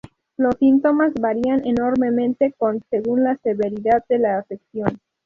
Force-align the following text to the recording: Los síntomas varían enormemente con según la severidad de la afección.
Los 0.35 0.55
síntomas 0.57 1.13
varían 1.13 1.61
enormemente 1.63 2.55
con 2.57 2.81
según 2.89 3.23
la 3.23 3.35
severidad 3.43 4.03
de 4.09 4.17
la 4.17 4.39
afección. 4.39 4.99